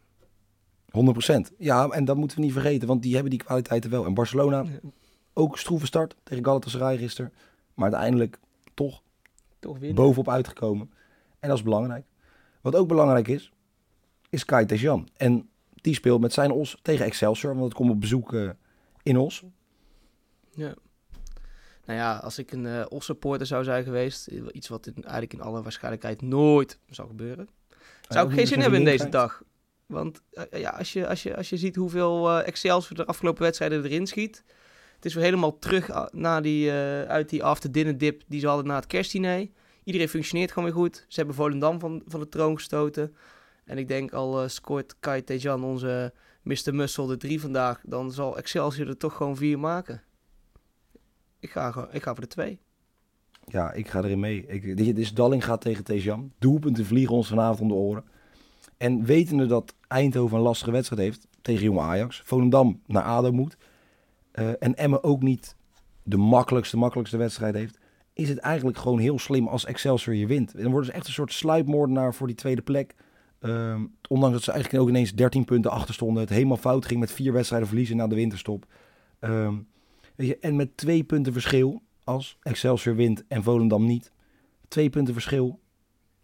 [1.51, 1.55] 100%.
[1.57, 4.05] Ja, en dat moeten we niet vergeten, want die hebben die kwaliteiten wel.
[4.05, 4.65] En Barcelona,
[5.33, 7.33] ook stroeve start tegen Galatasaray gisteren.
[7.73, 8.39] Maar uiteindelijk
[8.73, 9.01] toch
[9.59, 9.95] Toch winnen.
[9.95, 10.91] bovenop uitgekomen.
[11.39, 12.05] En dat is belangrijk.
[12.61, 13.51] Wat ook belangrijk is,
[14.29, 15.07] is Kai Tejan.
[15.17, 15.49] En
[15.81, 18.49] die speelt met zijn Os tegen Excelsior, want het komt op bezoek eh,
[19.03, 19.43] in Os.
[20.55, 20.73] Ja.
[21.85, 25.33] Nou ja, als ik een eh Os-supporter zou zijn geweest, eh, iets wat in, eigenlijk
[25.33, 27.49] in alle waarschijnlijkheid nooit zou gebeuren,
[28.07, 29.13] zou ook ik geen zin hebben in deze krijgt.
[29.13, 29.41] dag.
[29.85, 34.07] Want ja, als, je, als, je, als je ziet hoeveel Excelsior de afgelopen wedstrijden erin
[34.07, 34.43] schiet,
[34.95, 36.71] het is weer helemaal terug a- naar die,
[37.07, 39.47] uit die after dinner dip die ze hadden na het kerstdiner.
[39.83, 41.05] Iedereen functioneert gewoon weer goed.
[41.07, 43.15] Ze hebben Volendam van, van de troon gestoten.
[43.67, 46.73] En ik denk al eh, scoort Kai Tejan, onze Mr.
[46.75, 50.01] Muscle, de drie vandaag, dan zal Excelsior er toch gewoon vier maken.
[51.39, 52.59] Ik ga, ik ga voor de twee.
[53.45, 54.45] Ja, ik ga erin mee.
[54.47, 56.31] Ik, dit is Dalling gaat tegen Tejan.
[56.39, 58.03] Doelpunten vliegen ons vanavond om de oren.
[58.77, 62.21] En wetende dat Eindhoven een lastige wedstrijd heeft tegen jonge Ajax.
[62.25, 63.57] Volendam naar ADO moet.
[64.31, 65.55] eh, en Emmen ook niet
[66.03, 67.77] de makkelijkste, makkelijkste wedstrijd heeft.
[68.13, 70.57] Is het eigenlijk gewoon heel slim als Excelsior je wint.
[70.57, 72.95] Dan worden ze echt een soort sluipmoordenaar voor die tweede plek.
[73.39, 76.21] Ehm, ondanks dat ze eigenlijk ook ineens 13 punten achter stonden.
[76.21, 78.65] Het helemaal fout ging met vier wedstrijden verliezen na de winterstop.
[79.19, 79.55] Ehm,
[80.15, 84.11] weet je, en met twee punten verschil als Excelsior wint en Volendam niet.
[84.67, 85.59] Twee punten verschil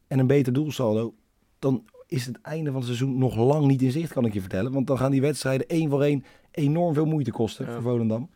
[0.08, 1.14] en een beter doelsaldo.
[1.60, 4.40] Dan is het einde van het seizoen nog lang niet in zicht, kan ik je
[4.42, 4.72] vertellen.
[4.72, 7.72] Want dan gaan die wedstrijden één voor één enorm veel moeite kosten Ja.
[7.74, 8.30] voor Volendam.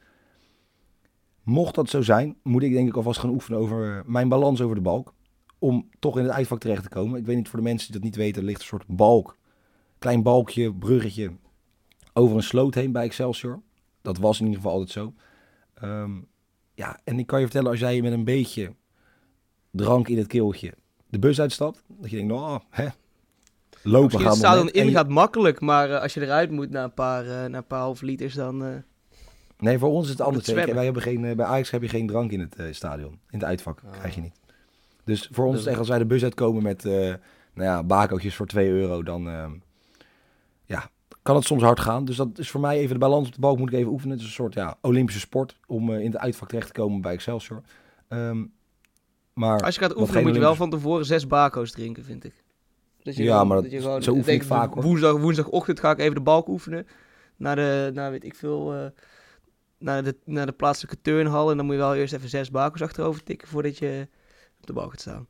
[1.44, 4.76] Mocht dat zo zijn, moet ik denk ik alvast gaan oefenen over mijn balans over
[4.76, 5.14] de balk.
[5.60, 7.20] Om toch in het uitvak terecht te komen.
[7.20, 9.38] Ik weet niet voor de mensen die dat niet weten, er ligt een soort balk.
[10.00, 11.32] Klein balkje, bruggetje
[12.14, 13.62] over een sloot heen bij Excelsior.
[14.02, 15.14] Dat was in ieder geval altijd zo.
[15.74, 16.12] Ehm,
[16.74, 18.74] ja, en ik kan je vertellen, als jij met een beetje
[19.72, 20.74] drank in het keeltje
[21.10, 22.88] de bus uitstapt, dat je denkt, nou, hè,
[23.84, 26.70] lopen Misschien gaat het stadion in je- gaat makkelijk, maar eh, als je eruit moet
[26.70, 28.64] na een paar, eh, na een paar halve liters, dan...
[28.66, 28.76] eh,
[29.60, 30.48] Nee, voor ons is het anders.
[30.48, 33.12] Wij hebben geen, bij Ajax heb je geen drank in het stadion.
[33.12, 33.92] In het uitvak Ah.
[33.92, 34.36] krijg je niet.
[35.08, 37.14] Dus voor ons is het echt, als wij de bus uitkomen met eh
[37.58, 39.52] nou ja, bakootjes voor 2 euro, dan eh,
[40.66, 40.90] ja,
[41.22, 42.06] kan het soms hard gaan.
[42.06, 44.12] Dus dat is voor mij even de balans op de balk moet ik even oefenen.
[44.12, 47.02] Het is een soort ja, Olympische sport om uh, in het uitvak terecht te komen
[47.02, 47.62] bij Excelsior.
[48.10, 48.52] Um,
[49.34, 52.44] maar Als je gaat oefenen moet je wel van tevoren zes bako's drinken, vind ik.
[53.04, 54.84] Dat je ja, gewoon, maar dat, dat je gewoon, zo oefen ik vaak hoor.
[54.84, 56.88] Woensdag, woensdagochtend ga ik even de balk oefenen.
[57.36, 58.86] Naar de, naar weet ik veel, uh,
[59.78, 61.52] naar, de, naar de plaatselijke turnhal.
[61.52, 64.08] En dan moet je wel eerst even zes bako's achterover tikken voordat je
[64.60, 65.28] op de balk gaat staan.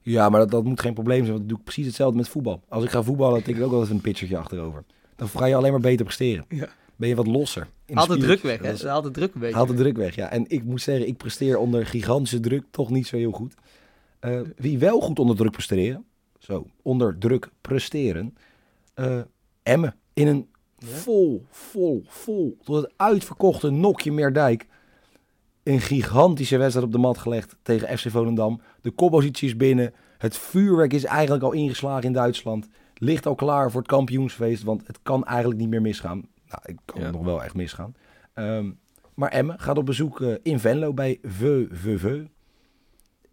[0.00, 2.28] Ja, maar dat, dat moet geen probleem zijn, want dat doe ik precies hetzelfde met
[2.28, 2.62] voetbal.
[2.68, 4.84] Als ik ga voetballen, tik ik ook wel even een pitchertje achterover.
[5.16, 6.44] Dan ga je alleen maar beter presteren.
[6.48, 6.68] Ja.
[6.96, 7.68] Ben je wat losser.
[7.92, 8.88] Haalt de druk weg, hè?
[8.88, 9.56] Haalt de druk een beetje.
[9.56, 10.30] Haalt de druk weg, ja.
[10.30, 13.54] En ik moet zeggen, ik presteer onder gigantische druk toch niet zo heel goed.
[14.20, 16.04] Uh, wie wel goed onder druk presteren,
[16.38, 18.36] zo, onder druk presteren,
[18.94, 19.20] uh,
[19.62, 19.94] Emmen.
[20.12, 24.66] In een vol, vol, vol, tot het uitverkochte Nokje Meerdijk.
[25.66, 28.60] Een gigantische wedstrijd op de mat gelegd tegen FC Volendam.
[28.80, 29.94] De koppositie is binnen.
[30.18, 32.68] Het vuurwerk is eigenlijk al ingeslagen in Duitsland.
[32.94, 36.28] Ligt al klaar voor het kampioensfeest, want het kan eigenlijk niet meer misgaan.
[36.48, 37.94] Nou, ik kan het nog wel echt misgaan.
[38.34, 38.78] Um,
[39.14, 42.24] maar Emme gaat op bezoek uh, in Venlo bij Veu.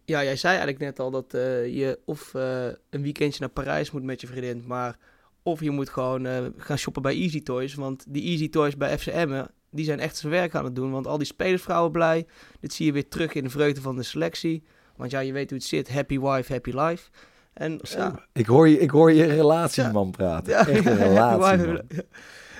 [0.04, 3.90] Ja, jij zei eigenlijk net al dat uh, je of uh, een weekendje naar Parijs
[3.90, 4.98] moet met je vriendin, maar
[5.42, 7.74] of je moet gewoon gaan shoppen bij Easy Toys.
[7.74, 10.90] Want die Easy Toys bij FCM, die zijn echt zijn werk aan het doen.
[10.90, 12.26] Want al die spelersvrouwen blij.
[12.60, 14.62] Dit zie je weer terug in de vreugde van de selectie.
[14.96, 15.92] Want ja, je weet hoe het zit.
[15.92, 17.10] Happy wife, happy life.
[17.52, 18.26] En, ja.
[18.32, 20.52] ik, hoor je, ik hoor je relatieman praten.
[20.52, 21.80] Ja, Echt een relatie.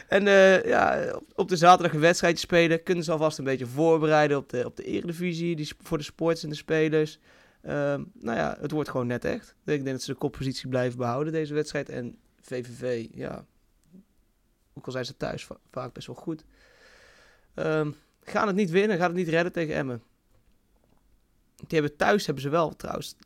[0.08, 2.82] En uh, ja, op de zaterdag een wedstrijdje spelen.
[2.82, 5.56] Kunnen ze alvast een beetje voorbereiden op de, op de eredivisie.
[5.56, 7.18] Die, voor de sports en de spelers.
[7.62, 9.48] Um, nou ja, het wordt gewoon net echt.
[9.48, 11.88] Ik denk dat ze de koppositie blijven behouden deze wedstrijd.
[11.88, 13.44] En VVV, ja,
[14.74, 16.44] ook al zijn ze thuis vaak best wel goed.
[17.54, 20.02] Um, gaan het niet winnen, gaan het niet redden tegen Emmen.
[21.56, 23.16] Die hebben thuis hebben ze wel trouwens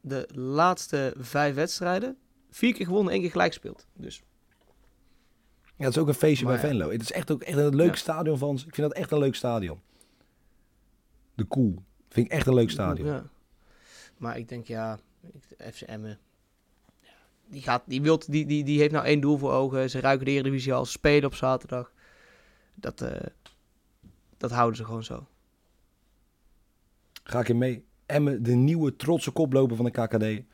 [0.00, 2.16] de laatste vijf wedstrijden
[2.50, 3.86] vier keer gewonnen, één keer gelijk gespeeld.
[3.92, 4.22] Dus.
[5.76, 6.90] Ja, het is ook een feestje bij Venlo.
[6.90, 8.66] Het is echt ook echt een leuk stadion van ze.
[8.66, 9.80] Ik vind dat echt een leuk stadion.
[11.34, 11.82] De Koel.
[12.08, 13.06] Vind ik echt een leuk stadion.
[13.08, 13.24] Ja.
[14.16, 14.98] Maar ik denk, ja,
[15.72, 16.18] FC Emmen.
[17.46, 19.90] Die, gaat, die, wilt, die, die, die heeft nou één doel voor ogen.
[19.90, 20.84] Ze ruiken de Eredivisie al.
[20.84, 21.92] Spelen op zaterdag.
[22.74, 23.10] Dat, uh,
[24.42, 25.26] dat houden ze gewoon zo.
[27.22, 27.84] Ga ik in mee.
[28.06, 30.44] Emmen, de nieuwe trotse koploper van de KKD.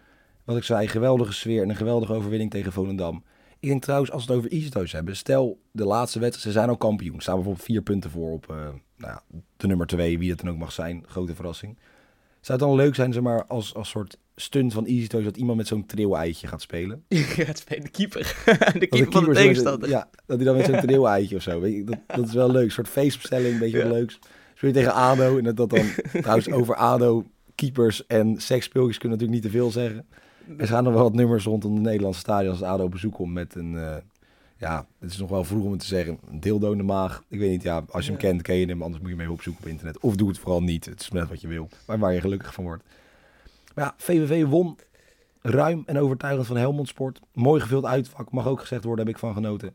[0.45, 3.25] Wat ik zei, geweldige sfeer en een geweldige overwinning tegen Volendam.
[3.59, 5.17] Ik denk trouwens, als we het over Easy hebben.
[5.17, 7.21] Stel, de laatste wedstrijd, ze zijn al kampioen.
[7.21, 9.23] Staan bijvoorbeeld vier punten voor op uh, nou ja,
[9.57, 11.05] de nummer twee, wie het dan ook mag zijn.
[11.07, 11.79] Grote verrassing.
[12.41, 15.25] Zou het dan leuk zijn, zeg maar, als, als soort stunt van Easy Toys...
[15.25, 17.05] dat iemand met zo'n trio-eitje gaat spelen?
[17.49, 18.21] gaat spelen, de keeper.
[18.79, 19.89] de keeper, van de tegenstander.
[19.89, 21.61] Ja, dat hij dan met zo'n trio-eitje of zo.
[21.61, 22.65] Weet je, dat, dat is wel leuk.
[22.65, 23.89] Een soort feestbestelling, een beetje ja.
[23.89, 24.19] leuks.
[24.55, 25.87] Speel je tegen ADO en dat, dat dan...
[26.21, 27.25] trouwens, over ADO,
[27.55, 30.07] keepers en seksspeeltjes kunnen natuurlijk niet te veel zeggen.
[30.57, 33.55] Er gaan nog wel wat nummers rondom de Nederlandse stadion als ADO bezoek komt met
[33.55, 33.73] een...
[33.73, 33.97] Uh,
[34.59, 36.19] ja, het is nog wel vroeg om het te zeggen.
[36.31, 37.23] Een dildo in de maag.
[37.29, 38.83] Ik weet niet, ja, als je hem kent, ken je hem.
[38.83, 39.99] Anders moet je hem even opzoeken op internet.
[39.99, 40.85] Of doe het vooral niet.
[40.85, 41.69] Het is net wat je wil.
[41.87, 42.83] Maar waar je gelukkig van wordt.
[43.75, 44.79] Maar ja, VVV won
[45.41, 47.21] ruim en overtuigend van Helmond Sport.
[47.33, 49.75] Mooi gevuld uitvak, mag ook gezegd worden, heb ik van genoten.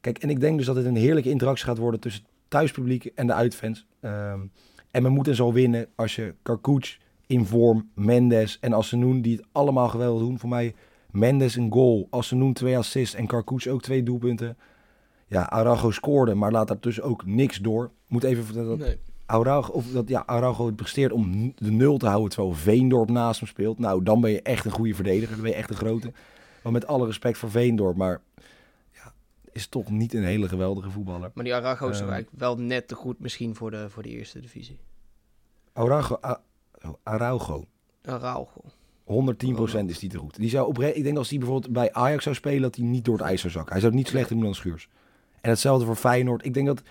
[0.00, 3.04] Kijk, en ik denk dus dat het een heerlijke interactie gaat worden tussen het thuispubliek
[3.04, 3.86] en de uitfans.
[4.00, 4.52] Um,
[4.90, 9.36] en men moet en zal winnen als je Karkouch in vorm, Mendes en Assenoen, die
[9.36, 10.38] het allemaal geweldig doen.
[10.38, 10.74] Voor mij
[11.10, 14.56] Mendes een goal, Assenoen twee assists en Karkouch ook twee doelpunten.
[15.26, 17.90] Ja, Arago scoorde, maar laat daartussen ook niks door.
[18.06, 18.98] Moet even dat nee.
[19.32, 23.40] Arago, of dat ja, Arago het presteert om de nul te houden terwijl Veendorp naast
[23.40, 23.78] hem speelt.
[23.78, 25.34] Nou, dan ben je echt een goede verdediger.
[25.34, 26.12] Dan ben je echt een grote.
[26.62, 28.20] Maar met alle respect voor Veendorp, maar
[28.92, 29.12] ja,
[29.52, 31.30] is toch niet een hele geweldige voetballer.
[31.34, 34.08] Maar die Arago is uh, eigenlijk wel net te goed misschien voor de, voor de
[34.08, 34.78] eerste divisie.
[35.72, 36.18] Arago,
[37.02, 37.64] Araujo.
[38.02, 38.48] Araujo.
[39.04, 40.36] 110% is die te goed.
[40.36, 43.04] Die zou oprecht, ik denk als hij bijvoorbeeld bij Ajax zou spelen, dat hij niet
[43.04, 43.72] door het ijs zou zakken.
[43.72, 44.88] Hij zou het niet slechter doen dan Schuurs.
[45.40, 46.44] En hetzelfde voor Feyenoord.
[46.44, 46.82] Ik denk dat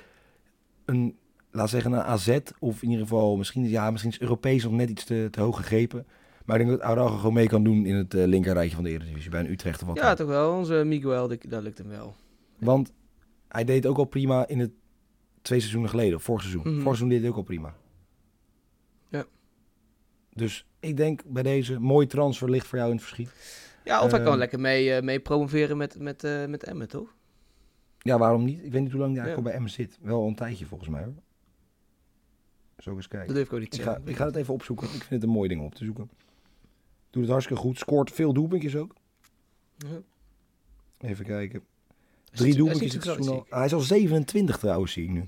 [0.86, 1.16] een,
[1.52, 4.90] laat zeggen een AZ, of in ieder geval misschien, ja, misschien is Europees nog net
[4.90, 6.06] iets te, te hoog gegrepen.
[6.46, 8.90] Maar ik denk dat Araujo gewoon mee kan doen in het uh, linkerrijtje van de
[8.90, 9.98] Eredivisie, bij een Utrecht of wat.
[9.98, 10.58] Ja, toch wel.
[10.58, 12.16] Onze Miguel, dat lukt hem wel.
[12.60, 12.94] Want
[13.48, 14.72] hij deed ook al prima in het
[15.42, 16.64] twee seizoenen geleden, vorig seizoen.
[16.64, 16.82] Mm -hmm.
[16.82, 17.76] Vorig seizoen deed hij ook al prima.
[20.34, 23.32] Dus ik denk bij deze mooi transfer ligt voor jou in het verschiet.
[23.84, 27.16] Ja, of hij kan ehm, lekker mee, uh, mee promoveren met, met, met Emmen, toch?
[28.00, 28.64] Ja, waarom niet?
[28.64, 29.44] Ik weet niet hoe lang hij eigenlijk ja.
[29.44, 29.98] bij Emmen zit.
[30.02, 31.14] Wel een tijdje volgens mij hoor.
[32.82, 33.28] Zo eens kijken.
[33.28, 34.88] Dat durf ik ook niet ik ga, ik ga het even opzoeken.
[34.88, 36.10] Ik vind het een mooi ding om op te zoeken.
[37.10, 37.78] Doet het hartstikke goed.
[37.78, 38.96] Scoort veel doelpuntjes ook.
[39.78, 40.02] Ja.
[40.98, 41.64] Even kijken.
[42.32, 45.28] Drie doelpuntjes in het seizoen Hij is al 27 trouwens, zie ik nu.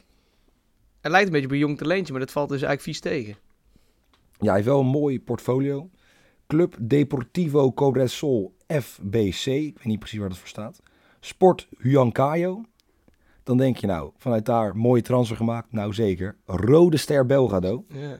[1.01, 3.35] Hij lijkt een beetje op een jong talentje, maar dat valt dus eigenlijk vies tegen.
[4.39, 5.89] Ja, hij heeft wel een mooi portfolio.
[6.47, 9.45] Club Deportivo Cobresol FBC.
[9.45, 10.79] Ik weet niet precies waar dat voor staat.
[11.19, 12.65] Sport Huancayo.
[13.43, 15.71] Dan denk je nou, vanuit daar mooie transfer gemaakt.
[15.71, 16.35] Nou zeker.
[16.45, 17.85] Rode Ster Belgrado.
[17.87, 18.19] Ja.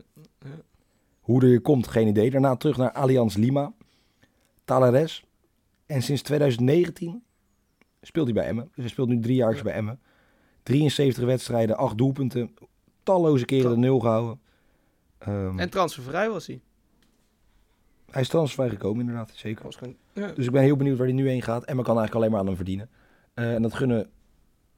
[1.20, 2.32] Hoe er hier komt, geen idee.
[2.32, 3.74] Daarna terug naar Allianz Lima.
[4.66, 5.26] Talares.
[5.86, 7.24] En sinds 2019
[8.02, 8.66] speelt hij bij Emmen.
[8.66, 9.62] Dus hij speelt nu drie jaar Ja.
[9.64, 10.00] bij Emmen.
[10.64, 12.54] 73 wedstrijden, 8 doelpunten.
[13.04, 14.40] Talloze keren de nul gehouden.
[15.18, 16.62] Ehm, En transfervrij was hij.
[18.12, 19.32] hij is transfervrij gekomen, inderdaad.
[19.36, 19.66] Zeker.
[20.14, 20.28] Ja.
[20.32, 21.64] Dus ik ben heel benieuwd waar hij nu heen gaat.
[21.66, 22.90] Emma kan eigenlijk alleen maar aan hem verdienen.
[23.34, 24.10] Eh, en dat gunnen,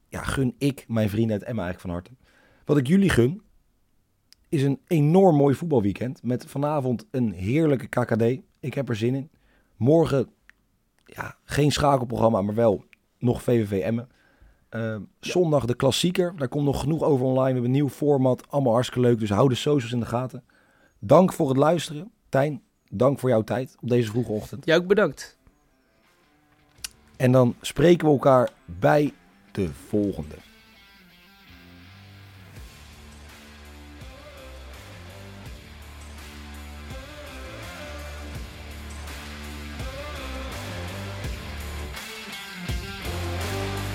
[0.08, 2.10] ja, gun ik mijn vrienden uit Emma eigenlijk van harte.
[2.64, 3.42] Wat ik jullie gun,
[4.48, 6.22] is een enorm mooi voetbalweekend.
[6.22, 8.42] Met vanavond een heerlijke KKD.
[8.60, 9.30] Ik heb er zin in.
[9.76, 10.28] Morgen,
[11.04, 12.84] ja, geen schakelprogramma, maar wel
[13.18, 14.08] nog VVV Emmen.
[14.68, 16.36] Eh, Zondag de klassieker.
[16.36, 17.44] Daar komt nog genoeg over online.
[17.44, 18.50] We hebben een nieuw format.
[18.50, 19.18] Allemaal hartstikke leuk.
[19.18, 20.44] Dus hou de socials in de gaten.
[20.98, 22.10] Dank voor het luisteren.
[22.28, 24.64] Tijn, dank voor jouw tijd op deze vroege ochtend.
[24.64, 25.38] Jij ook bedankt.
[27.16, 29.12] En dan spreken we elkaar bij
[29.56, 30.36] de volgende.